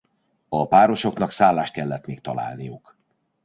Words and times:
A 0.49 0.67
párosoknak 0.67 1.31
szállást 1.31 1.73
kellett 1.73 2.05
még 2.05 2.19
találniuk. 2.21 2.95